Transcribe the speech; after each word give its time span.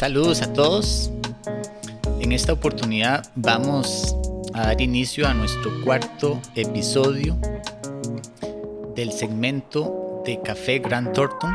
Saludos 0.00 0.40
a 0.40 0.50
todos. 0.54 1.10
En 2.20 2.32
esta 2.32 2.54
oportunidad 2.54 3.30
vamos 3.34 4.16
a 4.54 4.68
dar 4.68 4.80
inicio 4.80 5.28
a 5.28 5.34
nuestro 5.34 5.70
cuarto 5.84 6.40
episodio 6.54 7.36
del 8.96 9.12
segmento 9.12 10.22
de 10.24 10.40
Café 10.40 10.78
Grand 10.78 11.12
Thornton, 11.12 11.52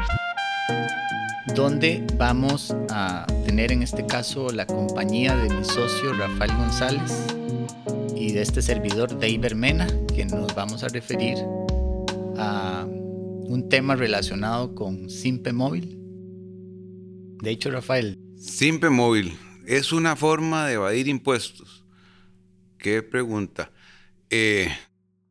donde 1.56 2.06
vamos 2.18 2.76
a 2.92 3.26
tener 3.48 3.72
en 3.72 3.82
este 3.82 4.06
caso 4.06 4.52
la 4.52 4.68
compañía 4.68 5.36
de 5.36 5.50
mi 5.50 5.66
socio 5.66 6.14
Rafael 6.14 6.56
González 6.56 7.26
y 8.16 8.32
de 8.32 8.44
este 8.44 8.62
servidor 8.62 9.20
Dave 9.20 9.56
Mena, 9.56 9.88
que 10.16 10.24
nos 10.24 10.54
vamos 10.54 10.84
a 10.84 10.88
referir 10.90 11.40
a 12.38 12.86
un 12.88 13.70
tema 13.70 13.96
relacionado 13.96 14.76
con 14.76 15.10
Simpe 15.10 15.52
Móvil. 15.52 16.00
De 17.42 17.50
hecho, 17.50 17.72
Rafael. 17.72 18.25
Simpe 18.38 18.90
Móvil 18.90 19.38
es 19.66 19.92
una 19.92 20.16
forma 20.16 20.68
de 20.68 20.74
evadir 20.74 21.08
impuestos. 21.08 21.84
Qué 22.78 23.02
pregunta. 23.02 23.72
Eh, 24.30 24.70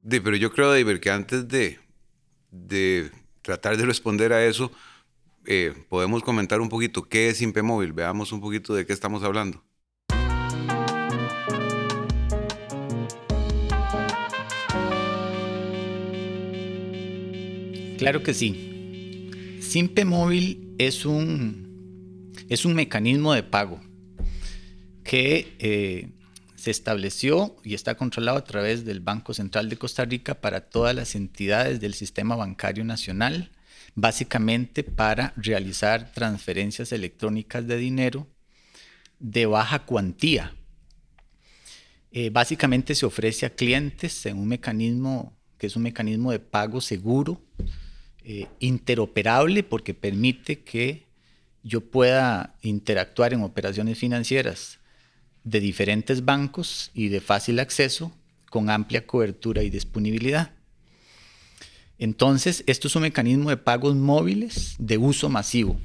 pero 0.03 0.37
yo 0.37 0.53
creo, 0.53 0.71
David, 0.71 0.99
que 0.99 1.11
antes 1.11 1.47
de, 1.49 1.79
tratar 3.43 3.77
de 3.77 3.87
responder 3.87 4.33
a 4.33 4.45
eso, 4.45 4.73
eh, 5.47 5.75
podemos 5.89 6.23
comentar 6.23 6.61
un 6.61 6.69
poquito 6.69 7.03
qué 7.03 7.29
es 7.29 7.39
Simpe 7.39 7.63
Móvil. 7.63 7.93
Veamos 7.93 8.33
un 8.33 8.41
poquito 8.41 8.75
de 8.75 8.87
qué 8.87 8.93
estamos 8.93 9.23
hablando. 9.23 9.63
Claro 17.99 18.23
que 18.23 18.35
sí. 18.35 19.31
Simpe 19.61 20.05
Móvil 20.05 20.75
es 20.79 21.07
un, 21.07 21.64
es 22.49 22.65
un 22.65 22.75
mecanismo 22.75 23.33
de 23.33 23.43
pago 23.43 23.81
que 25.03 25.55
eh, 25.59 26.11
se 26.57 26.71
estableció 26.71 27.57
y 27.63 27.75
está 27.75 27.97
controlado 27.97 28.39
a 28.39 28.45
través 28.45 28.85
del 28.85 29.01
Banco 29.01 29.35
Central 29.35 29.69
de 29.69 29.77
Costa 29.77 30.05
Rica 30.05 30.41
para 30.41 30.63
todas 30.63 30.95
las 30.95 31.15
entidades 31.15 31.81
del 31.81 31.95
sistema 31.95 32.37
bancario 32.37 32.85
nacional, 32.85 33.51
básicamente 33.95 34.83
para 34.83 35.35
realizar 35.37 36.13
transferencias 36.13 36.93
electrónicas 36.93 37.67
de 37.67 37.77
dinero 37.77 38.27
de 39.19 39.47
baja 39.47 39.85
cuantía. 39.85 40.55
Eh, 42.13 42.31
básicamente 42.31 42.95
se 42.95 43.07
ofrece 43.07 43.45
a 43.45 43.51
clientes 43.51 44.25
en 44.27 44.39
un 44.39 44.49
mecanismo 44.49 45.37
que 45.59 45.69
es 45.69 45.77
un 45.77 45.83
mecanismo 45.83 46.31
de 46.33 46.41
pago 46.41 46.81
seguro, 46.81 47.41
eh, 48.23 48.49
interoperable 48.59 49.63
porque 49.63 49.95
permite 49.95 50.63
que 50.63 51.07
yo 51.65 51.81
pueda 51.81 52.55
interactuar 52.63 53.33
en 53.33 53.43
operaciones 53.43 53.99
financieras 53.99 54.79
de 55.43 55.61
diferentes 55.61 56.25
bancos 56.25 56.91
y 56.95 57.09
de 57.09 57.21
fácil 57.21 57.59
acceso 57.59 58.13
con 58.51 58.71
amplia 58.71 59.07
cobertura 59.07 59.63
y 59.63 59.71
disponibilidad. 59.71 60.53
Entonces, 61.99 62.63
esto 62.67 62.89
es 62.89 62.97
un 62.97 63.03
mecanismo 63.03 63.51
de 63.51 63.57
pagos 63.57 63.97
móviles 63.97 64.77
de 64.79 64.99
uso 64.99 65.29
masivo 65.29 65.81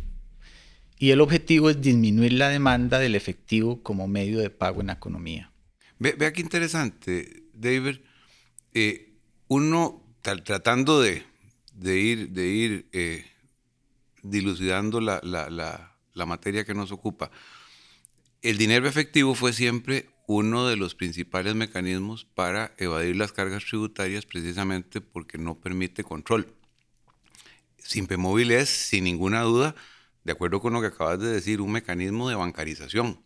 y 1.00 1.12
el 1.12 1.22
objetivo 1.22 1.70
es 1.70 1.82
disminuir 1.82 2.34
la 2.34 2.50
demanda 2.50 3.00
del 3.00 3.16
efectivo 3.16 3.82
como 3.82 4.08
medio 4.08 4.40
de 4.40 4.50
pago 4.50 4.82
en 4.82 4.88
la 4.88 4.94
economía. 4.94 5.52
Vea 5.98 6.34
qué 6.34 6.42
interesante, 6.42 7.44
David. 7.54 8.00
Eh, 8.74 9.14
uno 9.48 10.04
tratando 10.22 11.02
de, 11.02 11.24
de 11.74 12.00
ir, 12.00 12.30
de 12.30 12.48
ir 12.48 12.90
eh, 12.92 13.26
dilucidando 14.24 15.02
la, 15.02 15.22
la, 15.24 16.26
materia 16.26 16.66
que 16.66 16.74
nos 16.74 16.92
ocupa. 16.92 17.32
El 18.42 18.58
dinero 18.58 18.88
efectivo 18.88 19.36
fue 19.36 19.54
siempre 19.54 20.10
uno 20.28 20.68
de 20.68 20.76
los 20.76 20.96
principales 20.96 21.56
mecanismos 21.56 22.26
para 22.26 22.74
evadir 22.78 23.16
las 23.16 23.32
cargas 23.32 23.66
tributarias 23.66 24.26
precisamente 24.26 25.02
porque 25.02 25.38
no 25.38 25.60
permite 25.60 26.04
control. 26.04 26.54
Simpemóvil 27.78 28.52
es, 28.52 28.70
sin 28.70 29.06
ninguna 29.06 29.42
duda, 29.42 29.76
de 30.24 30.32
acuerdo 30.32 30.62
con 30.62 30.74
lo 30.74 30.82
que 30.82 30.88
acabas 30.88 31.20
de 31.20 31.32
decir, 31.32 31.62
un 31.62 31.72
mecanismo 31.72 32.30
de 32.30 32.36
bancarización 32.36 33.24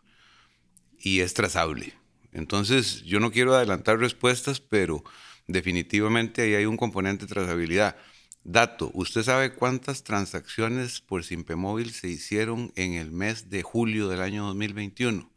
y 1.00 1.19
es 1.19 1.34
trazable. 1.34 1.94
Entonces, 2.31 3.03
yo 3.03 3.19
no 3.19 3.31
quiero 3.31 3.53
adelantar 3.53 4.00
respuestas, 4.00 4.59
pero 4.59 5.03
definitivamente 5.47 6.41
ahí 6.41 6.56
hay 6.56 6.66
un 6.66 6.78
componente 6.78 7.25
de 7.25 7.34
trazabilidad. 7.34 7.97
Dato, 8.45 8.91
¿usted 8.93 9.23
sabe 9.23 9.53
cuántas 9.53 10.03
transacciones 10.03 10.99
por 10.99 11.23
Simpemóvil 11.23 11.93
se 11.93 12.09
hicieron 12.09 12.73
en 12.75 12.93
el 12.93 13.09
mes 13.11 13.49
de 13.49 13.63
julio 13.63 14.09
del 14.09 14.21
año 14.21 14.45
2021? 14.47 15.31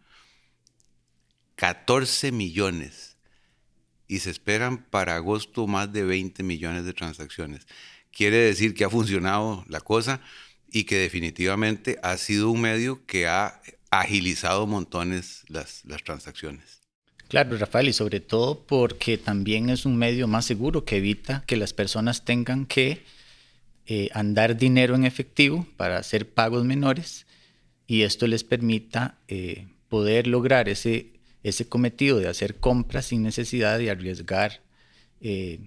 14 1.54 2.32
millones. 2.32 3.16
Y 4.08 4.20
se 4.20 4.30
esperan 4.30 4.84
para 4.84 5.16
agosto 5.16 5.66
más 5.68 5.92
de 5.92 6.04
20 6.04 6.42
millones 6.42 6.84
de 6.84 6.92
transacciones. 6.92 7.66
Quiere 8.10 8.38
decir 8.38 8.74
que 8.74 8.84
ha 8.84 8.90
funcionado 8.90 9.64
la 9.68 9.80
cosa 9.80 10.20
y 10.68 10.84
que 10.84 10.96
definitivamente 10.96 11.98
ha 12.02 12.16
sido 12.16 12.50
un 12.50 12.60
medio 12.60 13.06
que 13.06 13.28
ha 13.28 13.60
agilizado 13.90 14.66
montones 14.66 15.44
las, 15.48 15.84
transacciones. 16.04 16.85
Claro, 17.28 17.56
Rafael, 17.58 17.88
y 17.88 17.92
sobre 17.92 18.20
todo 18.20 18.60
porque 18.66 19.18
también 19.18 19.68
es 19.70 19.84
un 19.84 19.96
medio 19.96 20.28
más 20.28 20.44
seguro 20.44 20.84
que 20.84 20.98
evita 20.98 21.42
que 21.46 21.56
las 21.56 21.72
personas 21.72 22.24
tengan 22.24 22.66
que 22.66 23.04
eh, 23.86 24.08
andar 24.14 24.56
dinero 24.56 24.94
en 24.94 25.04
efectivo 25.04 25.66
para 25.76 25.98
hacer 25.98 26.28
pagos 26.28 26.64
menores 26.64 27.26
y 27.86 28.02
esto 28.02 28.26
les 28.26 28.44
permita 28.44 29.18
eh, 29.28 29.66
poder 29.88 30.26
lograr 30.26 30.68
ese, 30.68 31.06
ese 31.42 31.68
cometido 31.68 32.18
de 32.18 32.28
hacer 32.28 32.56
compras 32.56 33.06
sin 33.06 33.22
necesidad 33.22 33.78
de 33.78 33.90
arriesgar 33.90 34.60
eh, 35.20 35.60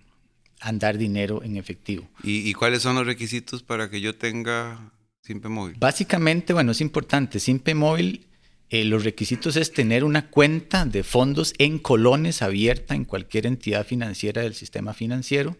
andar 0.62 0.98
dinero 0.98 1.44
en 1.44 1.58
efectivo. 1.58 2.09
¿Y, 2.24 2.50
¿Y, 2.50 2.53
cuáles 2.53 2.81
son 2.81 2.96
los 2.96 3.06
requisitos 3.06 3.64
para 3.64 3.90
que 3.90 4.02
yo 4.02 4.16
tenga 4.16 4.92
Simpe 5.22 5.48
Móvil? 5.48 5.78
Básicamente, 5.80 6.53
bueno, 6.53 6.74
es 6.74 6.81
importante. 6.81 7.40
Simpe 7.40 7.74
Móvil 7.74 8.28
eh, 8.69 8.85
los 8.85 9.03
requisitos 9.03 9.56
es 9.56 9.74
tener 9.74 10.03
una 10.03 10.30
cuenta 10.30 10.85
de 10.85 11.03
fondos 11.03 11.53
en 11.57 11.80
colones 11.80 12.44
abierta 12.44 12.94
en 12.94 13.06
cualquier 13.06 13.47
entidad 13.47 13.85
financiera 13.85 14.44
del 14.44 14.53
sistema 14.53 14.94
financiero, 14.94 15.57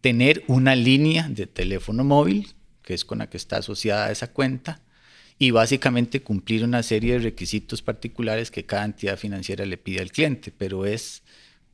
tener 0.00 0.44
una 0.46 0.74
línea 0.74 1.28
de 1.28 1.46
teléfono 1.46 2.04
móvil, 2.04 2.54
que 2.82 2.94
es 2.94 3.04
con 3.04 3.18
la 3.18 3.28
que 3.28 3.36
está 3.36 3.58
asociada 3.58 4.10
esa 4.10 4.32
cuenta, 4.32 4.80
y 5.38 5.50
básicamente 5.50 6.22
cumplir 6.22 6.64
una 6.64 6.82
serie 6.82 7.14
de 7.14 7.18
requisitos 7.18 7.82
particulares 7.82 8.50
que 8.50 8.64
cada 8.64 8.86
entidad 8.86 9.18
financiera 9.18 9.66
le 9.66 9.76
pide 9.76 10.00
al 10.00 10.10
cliente, 10.10 10.52
pero 10.56 10.86
es, 10.86 11.22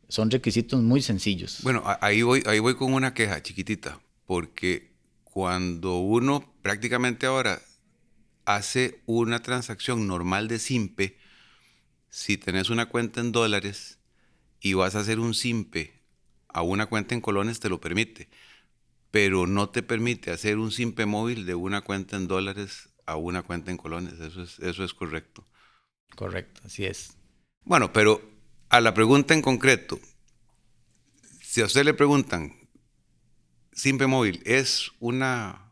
son 0.08 0.30
requisitos 0.30 0.82
muy 0.82 1.02
sencillos. 1.02 1.58
Bueno, 1.62 1.84
ahí 2.00 2.22
voy, 2.22 2.42
ahí 2.46 2.58
voy 2.58 2.74
con 2.74 2.92
una 2.94 3.14
queja 3.14 3.42
chiquitita, 3.42 4.00
porque 4.26 4.90
cuando 5.22 5.98
uno 5.98 6.52
prácticamente 6.62 7.26
ahora 7.26 7.62
hace 8.48 9.02
una 9.04 9.42
transacción 9.42 10.06
normal 10.06 10.48
de 10.48 10.58
SIMPE, 10.58 11.18
si 12.08 12.38
tenés 12.38 12.70
una 12.70 12.86
cuenta 12.86 13.20
en 13.20 13.30
dólares 13.30 13.98
y 14.58 14.72
vas 14.72 14.94
a 14.94 15.00
hacer 15.00 15.20
un 15.20 15.34
SIMPE 15.34 15.92
a 16.48 16.62
una 16.62 16.86
cuenta 16.86 17.14
en 17.14 17.20
colones, 17.20 17.60
te 17.60 17.68
lo 17.68 17.78
permite, 17.78 18.30
pero 19.10 19.46
no 19.46 19.68
te 19.68 19.82
permite 19.82 20.30
hacer 20.30 20.56
un 20.56 20.72
SIMPE 20.72 21.04
móvil 21.04 21.44
de 21.44 21.54
una 21.54 21.82
cuenta 21.82 22.16
en 22.16 22.26
dólares 22.26 22.88
a 23.04 23.16
una 23.16 23.42
cuenta 23.42 23.70
en 23.70 23.76
colones. 23.76 24.18
Eso 24.18 24.42
es, 24.42 24.58
eso 24.60 24.82
es 24.82 24.94
correcto. 24.94 25.46
Correcto, 26.16 26.62
así 26.64 26.86
es. 26.86 27.18
Bueno, 27.64 27.92
pero 27.92 28.22
a 28.70 28.80
la 28.80 28.94
pregunta 28.94 29.34
en 29.34 29.42
concreto, 29.42 30.00
si 31.42 31.60
a 31.60 31.66
usted 31.66 31.84
le 31.84 31.92
preguntan, 31.92 32.56
SIMPE 33.74 34.06
móvil 34.06 34.40
es 34.46 34.90
una 35.00 35.67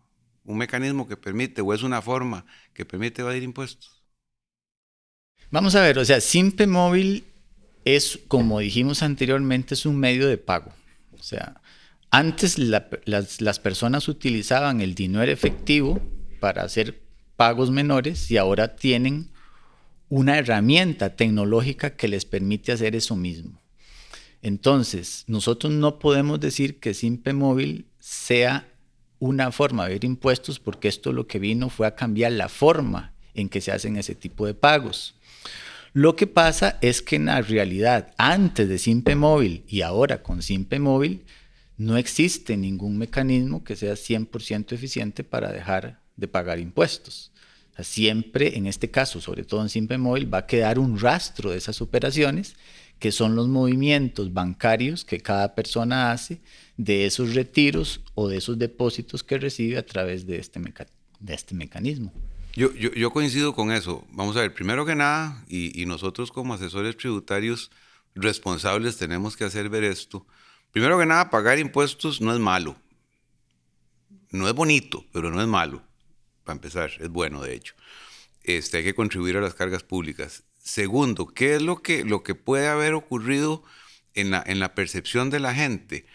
un 0.47 0.59
mecanismo 0.59 1.07
que 1.07 1.17
permite 1.17 1.61
o 1.61 1.75
es 1.75 1.83
una 1.83 2.01
forma 2.01 2.47
que 2.73 2.85
permite 2.85 3.23
evadir 3.23 3.43
impuestos? 3.43 4.03
Vamos 5.51 5.75
a 5.75 5.83
ver, 5.83 5.99
o 5.99 6.05
sea, 6.05 6.21
Simpe 6.21 6.67
Móvil 6.67 7.25
es, 7.85 8.19
como 8.27 8.59
dijimos 8.59 9.03
anteriormente, 9.03 9.75
es 9.75 9.87
un 9.87 9.97
medio 9.97 10.27
de 10.27 10.39
pago. 10.39 10.73
O 11.13 11.23
sea, 11.23 11.61
antes 12.11 12.59
las, 12.59 13.59
personas 13.61 14.09
utilizaban 14.09 14.81
el 14.81 14.95
dinero 14.95 15.31
efectivo 15.31 16.01
para 16.41 16.63
hacer 16.63 17.03
pagos 17.37 17.71
menores 17.71 18.31
y 18.31 18.39
ahora 18.39 18.77
tienen 18.77 19.31
una 20.09 20.39
herramienta 20.39 21.17
tecnológica 21.17 21.97
que 21.97 22.09
les 22.09 22.25
permite 22.25 22.73
hacer 22.73 22.97
eso 22.97 23.17
mismo. 23.17 23.61
Entonces, 24.43 25.25
nosotros 25.27 25.73
no 25.73 25.99
podemos 25.99 26.41
decir 26.41 26.79
que 26.81 26.95
Simpe 26.95 27.33
Móvil 27.33 27.87
sea 27.99 28.69
una 29.19 29.53
forma 29.53 29.85
de 29.85 29.95
ver 29.95 30.05
impuestos 30.05 30.59
porque 30.59 30.89
esto 30.89 31.13
lo 31.13 31.27
que 31.27 31.39
vino 31.39 31.69
fue 31.69 31.87
a 31.87 31.95
cambiar 31.95 32.33
la 32.33 32.49
forma 32.49 33.13
en 33.35 33.49
que 33.49 33.61
se 33.61 33.73
hacen 33.73 33.97
ese 33.97 34.15
tipo 34.15 34.47
de 34.47 34.55
pagos. 34.55 35.15
Lo 35.93 36.15
que 36.15 36.27
pasa 36.27 36.79
es 36.83 37.01
que 37.01 37.17
en 37.17 37.27
la 37.27 37.41
realidad, 37.41 38.13
antes 38.19 38.69
de 38.69 38.79
Simpe 38.79 39.15
Móvil 39.15 39.65
y 39.67 39.81
ahora 39.81 40.23
con 40.23 40.43
Simpe 40.43 40.79
Móvil, 40.79 41.25
no 41.79 41.97
existe 41.97 42.57
ningún 42.57 42.99
mecanismo 42.99 43.65
que 43.65 43.77
sea 43.77 43.95
100% 43.95 44.73
eficiente 44.73 45.25
para 45.25 45.53
dejar 45.53 46.01
de 46.17 46.29
pagar 46.29 46.59
impuestos. 46.59 47.33
siempre, 47.81 48.57
en 48.57 48.67
este 48.67 48.91
caso, 48.91 49.21
sobre 49.21 49.45
todo 49.45 49.61
en 49.61 49.69
Simpe 49.69 49.99
Móvil, 49.99 50.33
va 50.33 50.39
a 50.39 50.47
quedar 50.47 50.79
un 50.79 50.99
rastro 50.99 51.51
de 51.51 51.59
esas 51.59 51.83
operaciones, 51.83 52.57
que 52.99 53.13
son 53.13 53.35
los 53.37 53.49
movimientos 53.49 54.33
bancarios 54.33 55.05
que 55.05 55.21
cada 55.21 55.55
persona 55.55 56.13
hace 56.13 56.41
de 56.77 57.07
esos 57.07 57.35
retiros 57.35 58.01
o 58.15 58.29
de 58.29 58.39
esos 58.39 58.59
depósitos 58.59 59.23
que 59.23 59.39
recibe 59.39 59.79
a 59.79 59.87
través 59.87 60.27
de 60.27 60.39
este, 60.39 60.61
este 61.29 61.55
mecanismo. 61.55 62.13
Yo, 62.55 62.73
yo, 62.73 63.11
coincido 63.11 63.55
con 63.55 63.71
eso. 63.71 64.07
Vamos 64.13 64.37
a 64.37 64.41
ver, 64.41 64.55
primero 64.55 64.87
que 64.87 64.95
nada, 64.95 65.45
y, 65.47 65.81
y 65.81 65.85
nosotros 65.85 66.33
como 66.33 66.55
asesores 66.55 66.97
tributarios 66.97 67.71
responsables 68.15 68.97
tenemos 68.97 69.37
que 69.37 69.45
hacer 69.45 69.69
ver 69.69 69.85
esto. 69.85 70.27
Primero 70.73 70.99
que 70.99 71.05
nada, 71.05 71.29
pagar 71.29 71.59
impuestos 71.59 72.23
no 72.23 72.33
es 72.33 72.41
malo. 72.41 72.77
No 74.31 74.49
es 74.49 74.55
bonito, 74.55 75.05
pero 75.13 75.31
no 75.31 75.43
es 75.43 75.47
malo 75.47 75.83
para 76.47 76.55
empezar, 76.55 76.91
es 76.99 77.11
bueno 77.11 77.43
de 77.43 77.55
hecho. 77.55 77.75
Este, 78.45 78.79
hay 78.79 78.85
que 78.85 78.95
contribuir 78.95 79.37
a 79.37 79.41
las 79.41 79.55
cargas 79.55 79.83
públicas. 79.83 80.45
Segundo, 80.67 81.29
¿qué 81.29 81.55
es 81.55 81.63
lo 81.63 81.81
que, 81.81 82.03
lo 82.03 82.25
que 82.25 82.35
puede 82.35 82.67
haber 82.67 82.95
ocurrido 82.95 83.63
en 84.15 84.33
la, 84.33 84.43
en 84.45 84.59
la 84.59 84.75
percepción 84.75 85.31
de 85.31 85.39
la 85.39 85.55
gente? 85.55 86.07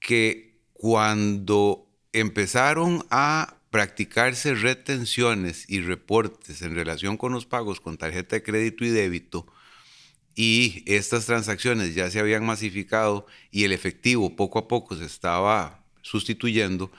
Que 0.00 0.58
cuando 0.72 1.86
empezaron 2.14 3.04
a 3.10 3.58
practicarse 3.68 4.54
retenciones 4.54 5.66
y 5.68 5.82
reportes 5.82 6.62
en 6.62 6.74
relación 6.74 7.18
con 7.18 7.32
los 7.32 7.44
pagos 7.44 7.78
con 7.78 7.98
tarjeta 7.98 8.36
de 8.36 8.42
crédito 8.42 8.86
y 8.86 8.88
débito, 8.88 9.46
y 10.34 10.82
estas 10.86 11.26
transacciones 11.26 11.94
ya 11.94 12.10
se 12.10 12.20
habían 12.20 12.46
masificado 12.46 13.26
y 13.50 13.64
el 13.64 13.72
efectivo 13.72 14.34
poco 14.34 14.58
a 14.58 14.66
poco 14.66 14.96
se 14.96 15.04
estaba 15.04 15.84
sustituyendo, 16.00 16.90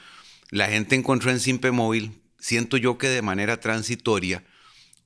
la 0.52 0.68
gente 0.68 0.94
encontró 0.94 1.32
en 1.32 1.40
Simpe 1.40 1.72
Móvil 1.72 2.22
siento 2.38 2.78
yo 2.78 3.00
que 3.00 3.08
de 3.08 3.24
manera 3.24 3.60
transitoria, 3.60 4.44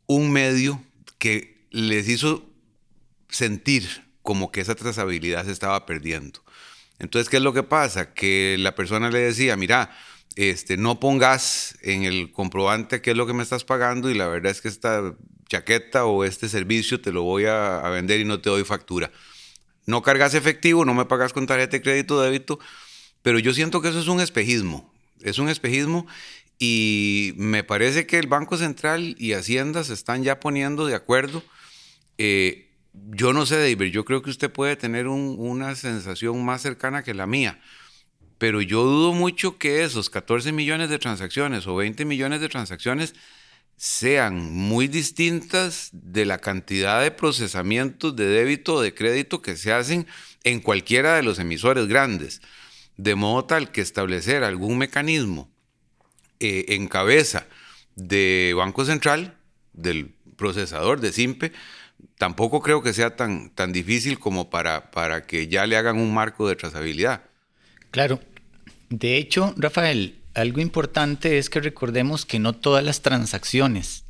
un 0.08 0.30
medio 0.30 0.84
que 1.20 1.59
les 1.72 2.08
hizo 2.08 2.50
sentir 3.30 3.88
como 4.22 4.52
que 4.52 4.62
esa 4.62 4.76
trazabilidad 4.76 5.46
se 5.46 5.52
estaba 5.52 5.86
perdiendo. 5.86 6.44
Entonces, 7.00 7.30
¿qué 7.30 7.38
es 7.38 7.44
lo 7.44 7.54
que 7.54 7.64
pasa? 7.64 8.14
Que 8.14 8.58
la 8.60 8.76
persona 8.76 9.10
le 9.10 9.20
decía, 9.20 9.56
mira, 9.56 9.92
este, 10.36 10.78
no 10.78 11.00
pongas 11.00 11.78
en 11.82 12.04
el 12.04 12.32
comprobante 12.32 13.02
qué 13.02 13.12
es 13.12 13.18
lo 13.18 13.26
que 13.26 13.34
me 13.34 13.44
estás 13.44 13.64
pagando 13.64 14.10
y 14.10 14.14
la 14.14 14.28
verdad 14.28 14.52
es 14.52 14.62
que 14.62 14.68
esta 14.68 15.16
chaqueta 15.50 16.06
o 16.06 16.24
este 16.24 16.48
servicio 16.48 17.02
te 17.02 17.12
lo 17.12 17.24
voy 17.24 17.46
a, 17.46 17.82
vender 17.90 18.20
y 18.20 18.26
no 18.26 18.40
te 18.40 18.50
doy 18.50 18.64
factura. 18.64 19.12
No 19.86 20.04
cargas 20.04 20.36
efectivo, 20.36 20.86
no 20.86 20.94
me 20.94 21.06
pagas 21.06 21.34
con 21.34 21.48
tarjeta 21.48 21.72
de 21.72 21.82
crédito 21.82 22.22
débito, 22.22 22.60
pero 23.22 23.40
yo 23.40 23.54
siento 23.54 23.82
que 23.82 23.90
eso 23.90 24.00
es 24.00 24.08
un 24.08 24.22
espejismo. 24.22 24.94
Es 25.22 25.40
un 25.40 25.50
espejismo 25.50 26.06
y 26.60 27.34
me 27.36 27.64
parece 27.64 28.06
que 28.06 28.20
el 28.20 28.28
Banco 28.28 28.58
Central 28.58 29.16
y 29.18 29.34
Hacienda 29.34 29.84
se 29.84 29.94
están 29.94 30.24
ya 30.24 30.40
poniendo 30.40 30.86
de 30.86 30.96
acuerdo. 30.96 31.44
Eh, 32.20 32.70
yo 33.12 33.32
no 33.32 33.46
sé, 33.46 33.58
David, 33.58 33.92
yo 33.92 34.04
creo 34.04 34.22
que 34.22 34.30
usted 34.30 34.52
puede 34.52 34.76
tener 34.76 35.08
una 35.08 35.74
sensación 35.76 36.44
más 36.44 36.62
cercana 36.62 37.02
que 37.02 37.14
la 37.14 37.26
mía, 37.26 37.62
pero 38.38 38.62
yo 38.62 38.84
dudo 38.84 39.14
mucho 39.14 39.58
que 39.58 39.84
esos 39.86 40.10
14 40.10 40.52
millones 40.52 40.90
de 40.90 41.00
transacciones 41.00 41.66
o 41.66 41.78
20 41.78 42.04
millones 42.04 42.42
de 42.42 42.50
transacciones 42.50 43.16
sean 43.78 44.52
muy 44.54 44.90
distintas 44.90 45.90
de 45.94 46.26
la 46.26 46.40
cantidad 46.40 47.02
de 47.02 47.12
procesamientos 47.12 48.14
de 48.18 48.26
débito 48.26 48.76
o 48.76 48.82
de 48.82 48.94
crédito 48.94 49.42
que 49.42 49.56
se 49.56 49.72
hacen 49.72 50.06
en 50.44 50.60
cualquiera 50.60 51.16
de 51.16 51.24
los 51.24 51.40
emisores 51.40 51.88
grandes. 51.88 52.42
De 52.98 53.16
modo 53.16 53.46
tal 53.46 53.72
que 53.72 53.80
establecer 53.80 54.44
algún 54.44 54.78
mecanismo 54.78 55.50
eh, 56.42 56.66
en 56.70 56.90
cabeza 56.90 57.48
de 57.96 58.54
Banco 58.58 58.84
Central, 58.84 59.38
del 59.72 60.14
procesador 60.36 61.00
de 61.00 61.14
SIMPE, 61.14 61.54
tampoco 62.18 62.62
creo 62.62 62.82
que 62.82 62.94
sea 62.94 63.16
tan, 63.16 63.50
tan 63.52 63.72
difícil 63.72 64.20
como 64.20 64.50
para, 64.50 64.92
para 64.92 65.26
que 65.26 65.48
ya 65.48 65.66
le 65.66 65.78
hagan 65.78 65.98
un 65.98 66.14
marco 66.14 66.48
de 66.48 66.56
trazabilidad. 66.56 67.24
Claro. 67.92 68.20
De 68.90 69.18
hecho, 69.18 69.54
Rafael, 69.58 70.20
algo 70.34 70.62
importante 70.62 71.38
es 71.38 71.50
que 71.50 71.60
recordemos 71.60 72.26
que 72.26 72.40
no 72.40 72.54
todas 72.54 72.84
las 72.84 73.02
transacciones 73.02 74.06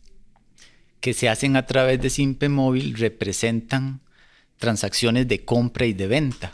que 1.00 1.14
se 1.14 1.30
hacen 1.30 1.56
a 1.56 1.66
través 1.66 2.02
de 2.02 2.10
Simpe 2.10 2.50
Móvil 2.50 2.96
representan 2.96 4.02
transacciones 4.58 5.28
de 5.28 5.46
compra 5.46 5.86
y 5.86 5.94
de 5.94 6.08
venta, 6.08 6.52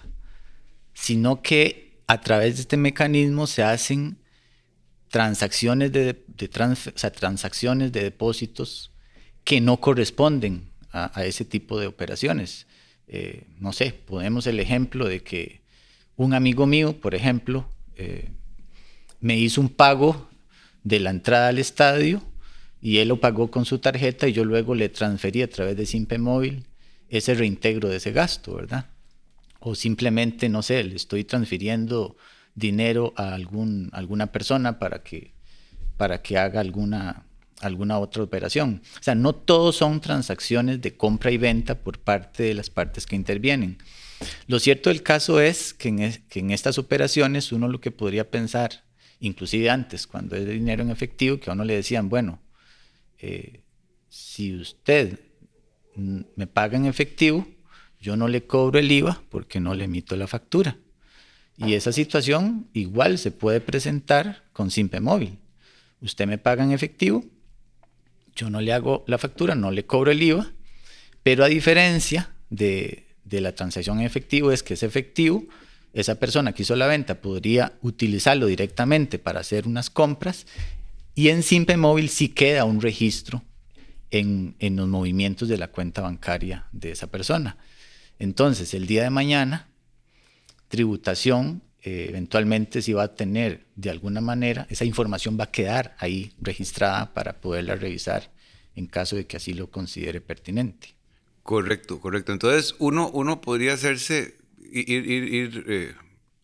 sino 0.94 1.42
que 1.42 2.00
a 2.08 2.22
través 2.22 2.56
de 2.56 2.62
este 2.62 2.78
mecanismo 2.78 3.48
se 3.48 3.64
hacen 3.64 4.20
transacciones 5.10 5.92
de, 5.92 6.14
transacciones 6.14 7.92
de 7.92 8.04
depósitos 8.04 8.92
que 9.44 9.62
no 9.62 9.78
corresponden 9.78 10.70
a, 10.96 11.26
ese 11.26 11.44
tipo 11.44 11.80
de 11.80 11.88
operaciones. 11.88 12.68
Eh, 13.08 13.44
no 13.60 13.74
sé, 13.74 13.92
ponemos 13.92 14.48
el 14.48 14.60
ejemplo 14.60 15.08
de 15.08 15.22
que 15.22 15.62
un 16.16 16.34
amigo 16.34 16.66
mío, 16.66 17.00
por 17.00 17.14
ejemplo, 17.14 17.68
eh, 17.98 18.30
me 19.20 19.38
hizo 19.38 19.60
un 19.60 19.70
pago 19.70 20.30
de 20.84 21.00
la 21.00 21.10
entrada 21.10 21.50
al 21.50 21.60
estadio 21.60 22.24
y 22.82 23.00
él 23.00 23.10
lo 23.10 23.20
pagó 23.20 23.52
con 23.52 23.66
su 23.66 23.80
tarjeta 23.80 24.28
y 24.28 24.34
yo 24.34 24.46
luego 24.46 24.74
le 24.74 24.88
transferí 24.90 25.42
a 25.42 25.50
través 25.50 25.76
de 25.76 25.86
Simpe 25.86 26.18
Móvil 26.18 26.66
ese 27.10 27.34
reintegro 27.34 27.90
de 27.90 27.98
ese 27.98 28.12
gasto, 28.12 28.56
¿verdad? 28.56 28.86
O 29.60 29.76
simplemente, 29.76 30.48
no 30.48 30.62
sé, 30.62 30.84
le 30.84 30.96
estoy 30.96 31.24
transfiriendo 31.24 32.16
dinero 32.54 33.14
a 33.18 33.34
algún, 33.34 33.90
alguna 33.92 34.32
persona 34.32 34.80
para 34.80 35.04
que, 35.04 35.34
para 35.98 36.22
que 36.22 36.38
haga 36.38 36.62
alguna, 36.62 37.25
alguna 37.62 38.00
otra 38.00 38.24
operación. 38.24 38.82
O 39.00 39.04
sea, 39.04 39.16
no 39.16 39.34
todos 39.34 39.78
son 39.78 40.02
transacciones 40.02 40.82
de 40.82 40.96
compra 40.98 41.32
y 41.32 41.38
venta 41.38 41.76
por 41.76 42.00
parte 42.00 42.44
de 42.44 42.54
las 42.54 42.70
partes 42.70 43.06
que 43.06 43.16
intervienen. 43.16 43.78
Lo 44.48 44.60
cierto 44.60 44.90
del 44.90 45.04
caso 45.04 45.40
es 45.40 45.74
que 45.74 45.90
en, 45.90 46.24
que 46.30 46.40
en 46.40 46.52
estas 46.52 46.78
operaciones 46.78 47.52
uno 47.52 47.68
lo 47.68 47.82
que 47.82 47.92
podría 47.92 48.30
pensar, 48.30 48.84
inclusive 49.20 49.70
antes, 49.70 50.08
cuando 50.08 50.36
es 50.36 50.46
de 50.46 50.54
dinero 50.54 50.84
en 50.84 50.92
efectivo, 50.92 51.40
que 51.40 51.50
a 51.50 51.54
uno 51.54 51.64
le 51.64 51.76
decían, 51.76 52.10
bueno, 52.10 52.42
eh, 53.20 53.62
si 54.10 54.56
usted 54.56 55.20
me 55.96 56.48
paga 56.48 56.78
en 56.78 56.86
efectivo, 56.86 57.48
yo 58.00 58.16
no 58.16 58.28
le 58.28 58.46
cobro 58.46 58.80
el 58.80 58.92
IVA 58.92 59.24
porque 59.30 59.60
no 59.60 59.74
le 59.74 59.86
emito 59.86 60.16
la 60.16 60.28
factura. 60.28 60.78
Y 61.58 61.74
esa 61.74 61.92
situación 61.92 62.68
igual 62.74 63.18
se 63.18 63.32
puede 63.32 63.62
presentar 63.62 64.44
con 64.52 64.72
Simpe 64.72 65.00
Móvil. 65.00 65.40
Usted 66.02 66.28
me 66.28 66.38
paga 66.38 66.64
en 66.64 66.72
efectivo, 66.72 67.24
yo 68.36 68.50
no 68.50 68.62
le 68.62 68.74
hago 68.74 69.04
la 69.08 69.18
factura, 69.18 69.56
no 69.56 69.72
le 69.72 69.86
cobro 69.86 70.12
el 70.12 70.22
IVA, 70.22 70.52
pero 71.24 71.44
a 71.44 71.48
diferencia 71.48 72.32
de, 72.50 73.04
la 73.30 73.56
transacción 73.56 74.00
en 74.00 74.06
efectivo 74.06 74.52
es 74.52 74.64
que 74.64 74.76
ese 74.76 74.86
efectivo, 74.86 75.46
esa 75.94 76.16
persona 76.16 76.54
que 76.54 76.64
hizo 76.64 76.76
la 76.76 76.88
venta 76.88 77.22
podría 77.22 77.74
utilizarlo 77.82 78.46
directamente 78.46 79.20
para 79.20 79.40
hacer 79.40 79.68
unas 79.68 79.90
compras 79.90 80.46
y 81.16 81.30
en 81.30 81.44
Simpe 81.44 81.78
Móvil 81.78 82.10
sí 82.10 82.30
queda 82.30 82.66
un 82.66 82.82
registro 82.82 83.44
en, 84.12 84.56
en 84.60 84.76
los 84.76 84.88
movimientos 84.88 85.48
de 85.48 85.58
la 85.58 85.70
cuenta 85.70 86.02
bancaria 86.02 86.66
de 86.72 86.92
esa 86.92 87.08
persona. 87.08 87.58
Entonces, 88.20 88.74
el 88.74 88.86
día 88.88 89.04
de 89.04 89.10
mañana, 89.10 89.68
tributación, 90.68 91.62
eh, 91.88 92.08
eventualmente 92.10 92.82
si 92.82 92.94
va 92.94 93.04
a 93.04 93.14
tener 93.14 93.68
de 93.76 93.92
alguna 93.92 94.20
manera, 94.20 94.66
esa 94.72 94.86
información 94.86 95.38
va 95.40 95.44
a 95.44 95.52
quedar 95.52 95.96
ahí 96.00 96.34
registrada 96.42 97.14
para 97.14 97.40
poderla 97.40 97.76
revisar 97.76 98.32
en 98.76 98.88
caso 98.88 99.16
de 99.16 99.28
que 99.28 99.38
así 99.38 99.54
lo 99.54 99.70
considere 99.70 100.20
pertinente. 100.20 100.96
Correcto, 101.44 102.02
correcto. 102.02 102.32
Entonces 102.32 102.74
uno, 102.80 103.12
uno 103.12 103.40
podría 103.40 103.74
hacerse, 103.74 104.36
ir, 104.72 105.06
ir, 105.06 105.64
eh, 105.68 105.96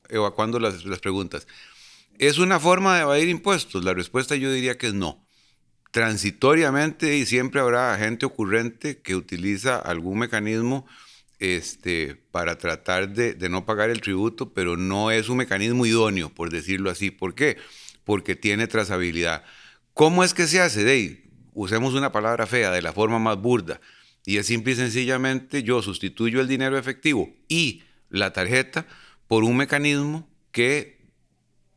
evacuando 0.10 0.60
las, 0.60 0.86
las 0.86 1.00
preguntas. 1.00 1.48
¿Es 2.19 2.38
una 2.38 2.60
forma 2.60 2.95
de 2.95 3.01
evadir 3.01 3.27
impuestos? 3.27 3.83
La 3.83 3.95
respuesta 3.95 4.36
yo 4.36 4.51
diría 4.51 4.77
que 4.77 4.89
es 4.89 4.93
no. 4.93 5.25
Transitoriamente 5.89 7.17
y 7.17 7.25
siempre 7.25 7.62
habrá 7.62 7.98
gente 7.98 8.27
ocurrente 8.27 9.01
que 9.01 9.15
utiliza 9.15 9.77
algún 9.77 10.19
mecanismo 10.19 10.86
este, 11.41 12.21
para 12.29 12.60
tratar 12.60 13.10
de, 13.10 13.36
no 13.50 13.65
pagar 13.65 13.89
el 13.89 14.00
tributo, 14.00 14.53
pero 14.53 14.77
no 14.77 15.10
es 15.10 15.27
un 15.27 15.38
mecanismo 15.38 15.88
idóneo, 15.88 16.29
por 16.29 16.51
decirlo 16.51 16.91
así. 16.91 17.10
¿Por 17.10 17.33
qué? 17.33 17.57
Porque 18.03 18.36
tiene 18.36 18.67
trazabilidad. 18.67 19.43
¿Cómo 19.95 20.24
es 20.24 20.36
que 20.36 20.45
se 20.45 20.62
hace? 20.62 20.83
De 20.83 21.24
usemos 21.53 21.95
una 21.95 22.12
palabra 22.12 22.45
fea, 22.45 22.69
de 22.69 22.83
la 22.83 22.93
forma 22.93 23.17
más 23.17 23.41
burda. 23.41 23.81
Y 24.24 24.38
es 24.38 24.45
simple 24.45 24.74
y 24.74 24.75
sencillamente 24.75 25.63
yo 25.63 25.81
sustituyo 25.81 26.41
el 26.41 26.48
dinero 26.48 26.77
efectivo 26.77 27.33
y 27.48 27.81
la 28.10 28.31
tarjeta 28.33 28.86
por 29.27 29.43
un 29.43 29.57
mecanismo 29.57 30.29
que 30.51 31.01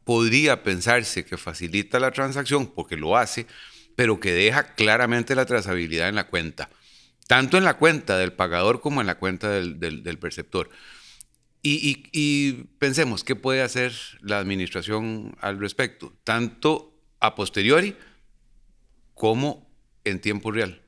podría 0.04 0.62
pensarse 0.62 1.24
que 1.24 1.38
facilita 1.38 1.98
la 1.98 2.10
transacción, 2.10 2.66
porque 2.66 2.98
lo 2.98 3.16
hace, 3.16 3.46
pero 3.96 4.20
que 4.20 4.32
deja 4.32 4.74
claramente 4.74 5.34
la 5.34 5.46
trazabilidad 5.46 6.10
en 6.10 6.16
la 6.16 6.26
cuenta 6.26 6.68
tanto 7.26 7.56
en 7.56 7.64
la 7.64 7.78
cuenta 7.78 8.18
del 8.18 8.32
pagador 8.32 8.80
como 8.80 9.00
en 9.00 9.06
la 9.06 9.16
cuenta 9.16 9.50
del, 9.50 10.18
perceptor. 10.18 10.70
Y, 11.62 12.52
pensemos, 12.78 13.24
¿qué 13.24 13.36
puede 13.36 13.62
hacer 13.62 13.92
la 14.20 14.38
administración 14.38 15.34
al 15.40 15.58
respecto? 15.58 16.12
Tanto 16.24 16.92
a 17.20 17.34
posteriori 17.34 17.96
como 19.14 19.66
en 20.04 20.20
tiempo 20.20 20.50
real? 20.50 20.82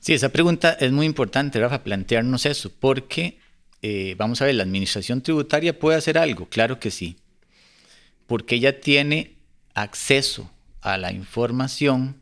Sí, 0.00 0.12
esa 0.12 0.28
pregunta 0.28 0.76
es 0.78 0.92
muy 0.92 1.06
importante, 1.06 1.58
Rafa, 1.58 1.82
plantearnos 1.82 2.44
eso, 2.44 2.70
porque 2.78 3.38
eh, 3.80 4.14
vamos 4.18 4.42
a 4.42 4.44
ver, 4.44 4.54
la 4.56 4.64
administración 4.64 5.22
tributaria 5.22 5.78
puede 5.78 5.96
hacer 5.96 6.18
algo, 6.18 6.46
claro 6.46 6.78
que 6.78 6.90
sí, 6.90 7.16
porque 8.26 8.56
ella 8.56 8.80
tiene 8.80 9.38
acceso 9.72 10.50
a 10.82 10.98
la 10.98 11.12
información 11.12 12.20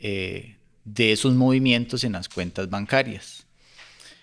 eh, 0.00 0.56
de 0.84 1.12
esos 1.12 1.34
movimientos 1.34 2.04
en 2.04 2.12
las 2.12 2.28
cuentas 2.28 2.68
bancarias. 2.68 3.46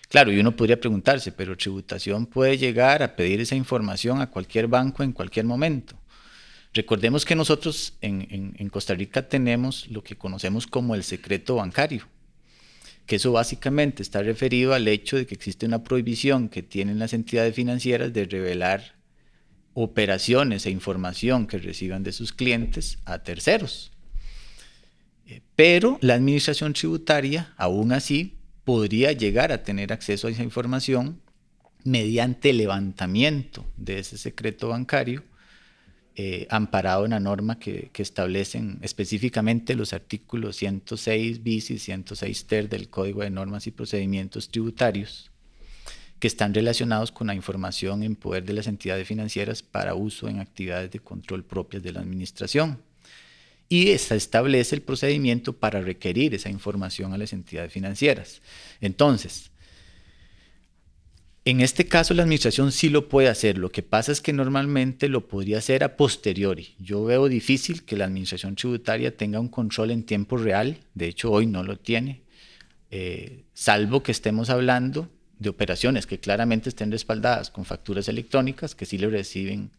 Claro, 0.08 0.32
y 0.32 0.40
uno 0.40 0.56
podría 0.56 0.80
preguntarse, 0.80 1.30
pero 1.30 1.56
tributación 1.56 2.26
puede 2.26 2.58
llegar 2.58 3.02
a 3.02 3.14
pedir 3.14 3.40
esa 3.40 3.54
información 3.54 4.20
a 4.20 4.28
cualquier 4.28 4.66
banco 4.66 5.04
en 5.04 5.12
cualquier 5.12 5.46
momento. 5.46 5.96
Recordemos 6.72 7.24
que 7.24 7.36
nosotros 7.36 7.94
en, 8.00 8.68
Costa 8.70 8.94
Rica 8.94 9.28
tenemos 9.28 9.88
lo 9.88 10.02
que 10.02 10.16
conocemos 10.16 10.66
como 10.66 10.94
el 10.94 11.02
secreto 11.02 11.56
bancario, 11.56 12.06
que 13.06 13.16
eso 13.16 13.32
básicamente 13.32 14.02
está 14.02 14.22
referido 14.22 14.74
al 14.74 14.86
hecho 14.86 15.16
de 15.16 15.26
que 15.26 15.34
existe 15.34 15.66
una 15.66 15.82
prohibición 15.82 16.48
que 16.48 16.62
tienen 16.62 16.98
las 16.98 17.12
entidades 17.12 17.54
financieras 17.54 18.12
de 18.12 18.24
revelar 18.24 18.96
operaciones 19.74 20.66
e 20.66 20.70
información 20.70 21.46
que 21.46 21.58
reciban 21.58 22.02
de 22.02 22.12
sus 22.12 22.32
clientes 22.32 22.98
a 23.04 23.20
terceros. 23.20 23.92
Pero 25.56 25.98
la 26.00 26.14
administración 26.14 26.72
tributaria, 26.72 27.52
aún 27.56 27.92
así, 27.92 28.38
podría 28.64 29.12
llegar 29.12 29.52
a 29.52 29.62
tener 29.62 29.92
acceso 29.92 30.26
a 30.26 30.30
esa 30.30 30.42
información 30.42 31.20
mediante 31.84 32.52
levantamiento 32.52 33.64
de 33.76 33.98
ese 33.98 34.18
secreto 34.18 34.68
bancario 34.68 35.24
eh, 36.16 36.46
amparado 36.50 37.04
en 37.04 37.12
la 37.12 37.20
norma 37.20 37.58
que, 37.58 37.90
establecen 37.96 38.78
específicamente 38.82 39.74
los 39.74 39.92
artículos 39.92 40.56
106 40.56 41.42
bis 41.42 41.70
y 41.70 41.78
106 41.78 42.46
ter 42.46 42.68
del 42.68 42.90
Código 42.90 43.22
de 43.22 43.30
Normas 43.30 43.66
y 43.66 43.70
Procedimientos 43.70 44.50
Tributarios, 44.50 45.30
que 46.18 46.26
están 46.26 46.52
relacionados 46.52 47.12
con 47.12 47.28
la 47.28 47.34
información 47.34 48.02
en 48.02 48.16
poder 48.16 48.44
de 48.44 48.52
las 48.52 48.66
entidades 48.66 49.06
financieras 49.06 49.62
para 49.62 49.94
uso 49.94 50.28
en 50.28 50.40
actividades 50.40 50.90
de 50.90 50.98
control 50.98 51.44
propias 51.44 51.82
de 51.82 51.92
la 51.92 52.00
Administración. 52.00 52.82
Y 53.70 53.96
se 53.98 54.16
establece 54.16 54.74
el 54.74 54.82
procedimiento 54.82 55.54
para 55.54 55.80
requerir 55.80 56.34
esa 56.34 56.50
información 56.50 57.14
a 57.14 57.18
las 57.18 57.32
entidades 57.32 57.72
financieras. 57.72 58.42
Entonces, 58.80 59.50
en 61.46 61.60
este 61.62 61.86
caso 61.86 62.12
la 62.12 62.22
administración 62.24 62.70
sí 62.70 62.90
lo 62.90 63.08
puede 63.08 63.28
hacer, 63.28 63.56
lo 63.56 63.72
que 63.72 63.82
pasa 63.82 64.12
es 64.12 64.20
que 64.20 64.32
normalmente 64.34 65.08
lo 65.08 65.26
podría 65.26 65.58
hacer 65.58 65.82
a 65.84 65.96
posteriori. 65.96 66.74
Yo 66.78 67.04
veo 67.04 67.28
difícil 67.28 67.84
que 67.84 67.96
la 67.96 68.04
administración 68.04 68.56
tributaria 68.56 69.16
tenga 69.16 69.40
un 69.40 69.48
control 69.48 69.90
en 69.92 70.02
tiempo 70.02 70.36
real, 70.36 70.78
de 70.94 71.06
hecho 71.08 71.30
hoy 71.30 71.46
no 71.46 71.62
lo 71.62 71.78
tiene, 71.78 72.24
eh, 72.90 73.44
salvo 73.54 74.02
que 74.02 74.12
estemos 74.12 74.50
hablando 74.50 75.08
de 75.38 75.48
operaciones 75.48 76.06
que 76.06 76.20
claramente 76.20 76.68
estén 76.68 76.92
respaldadas 76.92 77.50
con 77.50 77.64
facturas 77.64 78.08
electrónicas 78.08 78.74
que 78.74 78.84
sí 78.84 78.98
le 78.98 79.08
reciben 79.08 79.70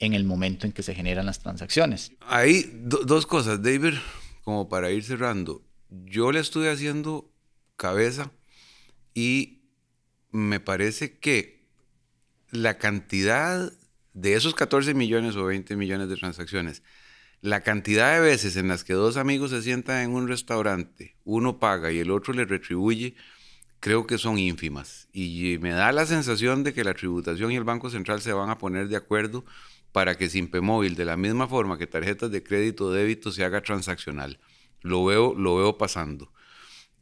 en 0.00 0.14
el 0.14 0.24
momento 0.24 0.66
en 0.66 0.72
que 0.72 0.82
se 0.82 0.94
generan 0.94 1.26
las 1.26 1.40
transacciones. 1.40 2.12
Hay 2.20 2.70
dos 2.84 3.26
cosas, 3.26 3.62
David, 3.62 3.94
como 4.44 4.68
para 4.68 4.90
ir 4.90 5.04
cerrando. 5.04 5.62
Yo 5.90 6.32
le 6.32 6.40
estuve 6.40 6.70
haciendo 6.70 7.30
cabeza 7.76 8.30
y 9.14 9.62
me 10.30 10.60
parece 10.60 11.18
que 11.18 11.66
la 12.50 12.78
cantidad 12.78 13.72
de 14.14 14.34
esos 14.34 14.54
14 14.54 14.94
millones 14.94 15.36
o 15.36 15.44
20 15.44 15.76
millones 15.76 16.08
de 16.08 16.16
transacciones, 16.16 16.82
la 17.40 17.60
cantidad 17.62 18.14
de 18.14 18.20
veces 18.20 18.56
en 18.56 18.68
las 18.68 18.84
que 18.84 18.94
dos 18.94 19.16
amigos 19.16 19.50
se 19.50 19.62
sientan 19.62 20.02
en 20.02 20.10
un 20.10 20.28
restaurante, 20.28 21.16
uno 21.24 21.58
paga 21.58 21.92
y 21.92 21.98
el 21.98 22.10
otro 22.10 22.34
le 22.34 22.44
retribuye, 22.44 23.14
creo 23.80 24.06
que 24.06 24.18
son 24.18 24.38
ínfimas. 24.38 25.08
Y 25.12 25.58
me 25.60 25.70
da 25.70 25.92
la 25.92 26.06
sensación 26.06 26.64
de 26.64 26.74
que 26.74 26.84
la 26.84 26.94
tributación 26.94 27.52
y 27.52 27.56
el 27.56 27.64
Banco 27.64 27.90
Central 27.90 28.20
se 28.20 28.32
van 28.32 28.50
a 28.50 28.58
poner 28.58 28.88
de 28.88 28.96
acuerdo 28.96 29.44
para 29.92 30.16
que 30.16 30.28
Simpemóvil, 30.28 30.94
de 30.94 31.04
la 31.04 31.16
misma 31.16 31.48
forma 31.48 31.78
que 31.78 31.86
tarjetas 31.86 32.30
de 32.30 32.42
crédito 32.42 32.86
o 32.86 32.90
débito, 32.90 33.32
se 33.32 33.44
haga 33.44 33.62
transaccional. 33.62 34.38
Lo 34.80 35.04
veo, 35.04 35.34
lo 35.34 35.56
veo 35.56 35.78
pasando. 35.78 36.32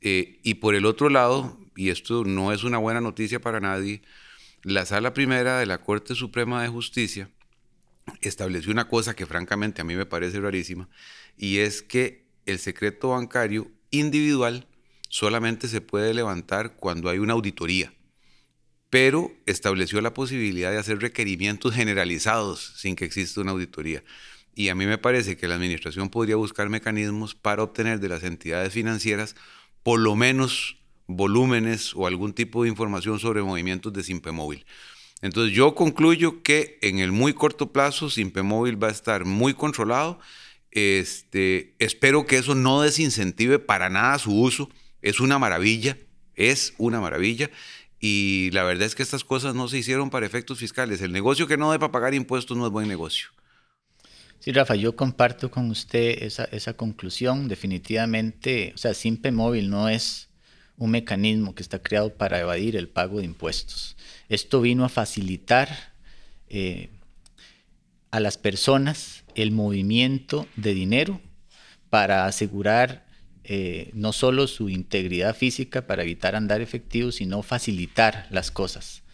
Eh, 0.01 0.41
y 0.43 0.55
por 0.55 0.75
el 0.75 0.87
otro 0.87 1.09
lado, 1.09 1.59
y 1.75 1.91
esto 1.91 2.25
no 2.25 2.53
es 2.53 2.65
una 2.65 2.79
buena 2.79 3.01
noticia 3.01 3.41
para 3.41 3.61
nadie, 3.61 4.03
la 4.63 4.87
Sala 4.87 5.15
Primera 5.15 5.59
de 5.59 5.67
la 5.67 5.83
Corte 5.83 6.15
Suprema 6.15 6.63
de 6.63 6.69
Justicia 6.69 7.31
estableció 8.21 8.73
una 8.73 8.89
cosa 8.89 9.15
que 9.15 9.27
francamente 9.27 9.81
a 9.81 9.85
mí 9.85 9.97
me 9.97 10.07
parece 10.07 10.41
rarísima, 10.41 10.89
y 11.37 11.59
es 11.59 11.83
que 11.83 12.27
el 12.47 12.59
secreto 12.59 13.11
bancario 13.11 13.71
individual 13.91 14.69
solamente 15.09 15.69
se 15.69 15.81
puede 15.81 16.15
levantar 16.15 16.77
cuando 16.77 17.09
hay 17.09 17.19
una 17.19 17.33
auditoría, 17.33 17.93
pero 18.91 19.33
estableció 19.47 20.01
la 20.01 20.15
posibilidad 20.15 20.71
de 20.71 20.79
hacer 20.79 21.01
requerimientos 21.01 21.75
generalizados 21.75 22.75
sin 22.77 22.97
que 22.97 23.05
exista 23.05 23.41
una 23.41 23.53
auditoría. 23.53 24.03
Y 24.55 24.71
a 24.71 24.75
mí 24.75 24.87
me 24.87 24.99
parece 24.99 25.37
que 25.37 25.49
la 25.49 25.55
Administración 25.55 26.09
podría 26.09 26.37
buscar 26.37 26.69
mecanismos 26.71 27.35
para 27.35 27.63
obtener 27.63 28.01
de 28.01 28.09
las 28.09 28.23
entidades 28.23 28.73
financieras 28.73 29.37
por 29.83 30.01
lo 30.01 30.17
menos 30.17 30.79
volúmenes 31.07 31.95
o 31.95 32.07
algún 32.07 32.33
tipo 32.33 32.63
de 32.63 32.69
información 32.69 33.19
sobre 33.19 33.43
movimientos 33.43 33.93
de 33.93 34.03
Simpemóvil. 34.03 34.65
Entonces 35.23 35.55
yo 35.55 35.75
concluyo 35.75 36.43
que 36.43 36.79
en 36.83 36.99
el 36.99 37.13
muy 37.13 37.33
corto 37.33 37.73
plazo 37.73 38.11
Simpemóvil 38.11 38.83
va 38.83 38.89
a 38.89 38.93
estar 38.93 39.25
muy 39.25 39.55
controlado. 39.55 40.19
Este, 40.71 41.75
espero 41.79 42.27
que 42.27 42.39
eso 42.39 42.55
no 42.55 42.83
desincentive 42.83 43.59
para 43.59 43.89
nada 43.89 44.19
su 44.19 44.33
uso. 44.33 44.69
Es 45.03 45.21
una 45.21 45.39
maravilla, 45.39 45.97
es 46.35 46.75
una 46.79 47.01
maravilla. 47.01 47.51
Y 47.99 48.51
la 48.53 48.63
verdad 48.63 48.87
es 48.87 48.95
que 48.95 49.03
estas 49.03 49.25
cosas 49.25 49.55
no 49.55 49.69
se 49.69 49.79
hicieron 49.79 50.11
para 50.11 50.27
efectos 50.27 50.59
fiscales. 50.59 51.01
El 51.01 51.13
negocio 51.13 51.47
que 51.47 51.57
no 51.57 51.73
debe 51.73 51.89
pagar 51.89 52.15
impuestos 52.15 52.57
no 52.57 52.67
es 52.67 52.73
buen 52.73 52.89
negocio. 52.89 53.29
Sí, 54.39 54.53
Rafa, 54.53 54.75
yo 54.75 54.95
comparto 54.95 55.51
con 55.51 55.71
usted 55.71 56.23
esa, 56.23 56.45
esa 56.45 56.75
conclusión. 56.75 57.49
Definitivamente, 57.49 58.73
o 58.75 58.79
sea, 58.79 58.95
Simpemóvil 58.95 59.71
no 59.71 59.89
es 59.89 60.29
un 60.77 60.91
mecanismo 60.91 61.55
que 61.55 61.63
está 61.63 61.83
creado 61.83 62.15
para 62.15 62.39
evadir 62.39 62.77
el 62.77 62.89
pago 62.89 63.19
de 63.19 63.25
impuestos. 63.25 63.97
Esto 64.29 64.61
vino 64.61 64.85
a 64.85 64.89
facilitar 64.89 65.95
eh, 66.49 66.91
a 68.11 68.21
las 68.21 68.37
personas 68.39 69.25
el 69.35 69.53
movimiento 69.53 70.47
de 70.57 70.75
dinero 70.75 71.21
para 71.91 72.27
asegurar 72.27 73.06
eh, 73.49 73.91
no 73.95 74.13
solo 74.13 74.49
su 74.49 74.69
integridad 74.69 75.37
física 75.37 75.87
para 75.87 76.03
evitar 76.03 76.35
andar 76.35 76.61
efectivo, 76.61 77.13
sino 77.13 77.45
facilitar 77.45 78.27
las 78.31 78.51
cosas. 78.51 79.05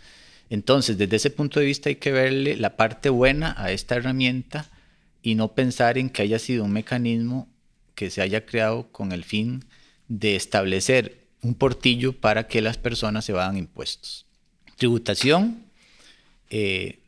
Entonces, 0.48 0.96
desde 0.96 1.16
ese 1.16 1.28
punto 1.28 1.60
de 1.60 1.66
vista 1.66 1.90
hay 1.90 1.96
que 1.96 2.12
verle 2.12 2.56
la 2.56 2.76
parte 2.76 3.10
buena 3.10 3.54
a 3.58 3.72
esta 3.72 3.96
herramienta 3.96 4.70
y 5.22 5.34
no 5.34 5.52
pensar 5.52 5.98
en 5.98 6.08
que 6.08 6.22
haya 6.22 6.38
sido 6.38 6.64
un 6.64 6.72
mecanismo 6.72 7.46
que 7.94 8.08
se 8.08 8.22
haya 8.22 8.46
creado 8.46 8.90
con 8.90 9.12
el 9.12 9.22
fin 9.22 9.66
de 10.08 10.34
establecer 10.34 11.26
un 11.42 11.54
portillo 11.54 12.14
para 12.14 12.48
que 12.48 12.62
las 12.62 12.78
personas 12.78 13.26
se 13.26 13.34
vayan 13.34 13.58
impuestos. 13.58 14.24
Tributación 14.76 15.62
eh, 16.48 17.00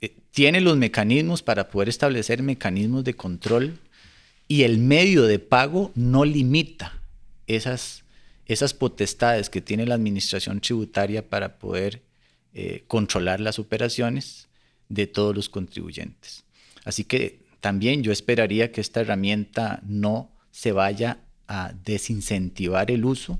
eh, 0.00 0.16
tiene 0.30 0.62
los 0.62 0.78
mecanismos 0.78 1.42
para 1.42 1.68
poder 1.68 1.90
establecer 1.90 2.42
mecanismos 2.42 3.04
de 3.04 3.12
control 3.12 3.78
y 4.50 4.64
el 4.64 4.78
medio 4.78 5.26
de 5.26 5.38
pago 5.38 5.92
no 5.94 6.24
limita 6.24 7.00
esas, 7.46 8.02
esas 8.46 8.74
potestades 8.74 9.48
que 9.48 9.60
tiene 9.60 9.86
la 9.86 9.94
administración 9.94 10.60
tributaria 10.60 11.30
para 11.30 11.60
poder 11.60 12.02
eh, 12.52 12.82
controlar 12.88 13.38
las 13.38 13.60
operaciones 13.60 14.48
de 14.88 15.06
todos 15.06 15.36
los 15.36 15.48
contribuyentes. 15.48 16.42
Así 16.84 17.04
que 17.04 17.44
también 17.60 18.02
yo 18.02 18.10
esperaría 18.10 18.72
que 18.72 18.80
esta 18.80 19.02
herramienta 19.02 19.84
no 19.86 20.32
se 20.50 20.72
vaya 20.72 21.20
a 21.46 21.72
desincentivar 21.84 22.90
el 22.90 23.04
uso 23.04 23.38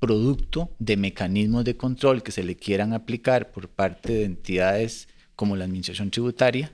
producto 0.00 0.74
de 0.80 0.96
mecanismos 0.96 1.64
de 1.64 1.76
control 1.76 2.24
que 2.24 2.32
se 2.32 2.42
le 2.42 2.56
quieran 2.56 2.92
aplicar 2.92 3.52
por 3.52 3.68
parte 3.68 4.14
de 4.14 4.24
entidades 4.24 5.06
como 5.36 5.54
la 5.54 5.66
Administración 5.66 6.10
Tributaria, 6.10 6.72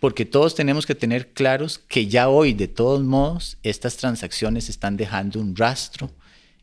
porque 0.00 0.24
todos 0.24 0.54
tenemos 0.54 0.86
que 0.86 0.94
tener 0.94 1.32
claros 1.32 1.78
que 1.78 2.06
ya 2.06 2.28
hoy, 2.28 2.52
de 2.52 2.68
todos 2.68 3.02
modos, 3.02 3.58
estas 3.62 3.96
transacciones 3.96 4.68
están 4.68 4.96
dejando 4.96 5.40
un 5.40 5.56
rastro 5.56 6.10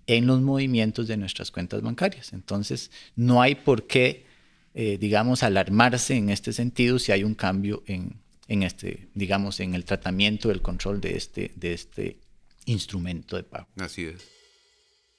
en 0.07 0.27
los 0.27 0.41
movimientos 0.41 1.07
de 1.07 1.17
nuestras 1.17 1.51
cuentas 1.51 1.81
bancarias. 1.81 2.33
Entonces, 2.33 2.91
no 3.15 3.41
hay 3.41 3.55
por 3.55 3.87
qué, 3.87 4.25
eh, 4.73 4.97
digamos, 4.99 5.43
alarmarse 5.43 6.15
en 6.15 6.29
este 6.29 6.53
sentido 6.53 6.99
si 6.99 7.11
hay 7.11 7.23
un 7.23 7.35
cambio 7.35 7.83
en, 7.87 8.13
en, 8.47 8.63
este, 8.63 9.07
digamos, 9.13 9.59
en 9.59 9.73
el 9.73 9.83
tratamiento, 9.83 10.51
el 10.51 10.61
control 10.61 11.01
de 11.01 11.17
este, 11.17 11.51
de 11.55 11.73
este 11.73 12.17
instrumento 12.65 13.35
de 13.35 13.43
pago. 13.43 13.67
Así 13.77 14.05
es. 14.05 14.35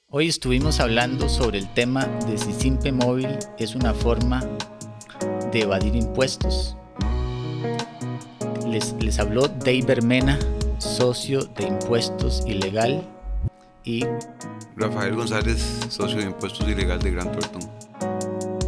Hoy 0.09 0.27
estuvimos 0.27 0.79
hablando 0.79 1.27
sobre 1.27 1.59
el 1.59 1.73
tema 1.73 2.05
de 2.05 2.37
si 2.37 2.53
Simpe 2.53 2.93
Móvil 2.93 3.27
es 3.59 3.75
una 3.75 3.93
forma 3.93 4.41
de 5.51 5.61
evadir 5.61 5.95
impuestos. 5.95 6.77
Les, 8.77 8.93
les 8.99 9.17
habló 9.17 9.47
Dave 9.47 9.81
Bermena 9.87 10.37
socio 10.77 11.43
de 11.57 11.65
impuestos 11.65 12.43
ilegal, 12.45 13.03
y 13.83 14.05
Rafael 14.75 15.15
González, 15.15 15.79
socio 15.89 16.19
de 16.19 16.25
impuestos 16.25 16.67
ilegal 16.67 16.99
de 16.99 17.09
Gran 17.09 17.31
Thornton. 17.31 17.61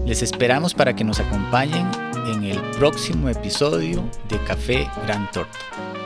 Les 0.07 0.23
esperamos 0.23 0.73
para 0.73 0.95
que 0.95 1.03
nos 1.03 1.19
acompañen 1.19 1.87
en 2.33 2.43
el 2.43 2.59
próximo 2.79 3.29
episodio 3.29 4.03
de 4.29 4.43
Café 4.45 4.89
Gran 5.05 5.29
Thornton. 5.29 5.98